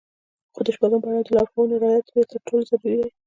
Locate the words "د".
0.65-0.67, 1.25-1.29